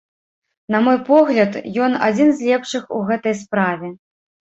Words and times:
На 0.75 0.79
мой 0.85 0.97
погляд, 1.09 1.61
ён 1.89 1.99
адзін 2.09 2.35
з 2.41 2.51
лепшых 2.51 2.83
у 2.99 3.07
гэтай 3.11 3.41
справе. 3.47 3.97